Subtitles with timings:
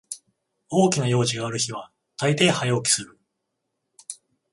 [0.71, 3.19] 大きな用事がある日はたいてい早起きする